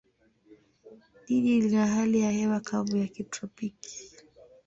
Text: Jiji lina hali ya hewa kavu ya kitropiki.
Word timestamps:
Jiji 1.27 1.61
lina 1.61 1.87
hali 1.87 2.19
ya 2.19 2.31
hewa 2.31 2.59
kavu 2.59 2.97
ya 2.97 3.07
kitropiki. 3.07 4.13